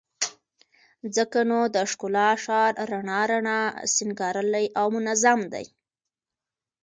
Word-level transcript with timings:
ځکه 1.15 1.39
نو 1.49 1.59
د 1.75 1.77
ښکلا 1.91 2.29
ښار 2.43 2.73
رڼا 2.89 3.21
رڼا، 3.31 3.61
سينګارلى 3.95 4.65
او 4.79 4.87
منظم 4.95 5.39
دى 5.53 5.65